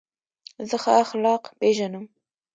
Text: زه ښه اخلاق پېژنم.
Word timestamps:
زه 0.67 0.75
ښه 0.83 0.91
اخلاق 1.03 1.43
پېژنم. 1.59 2.05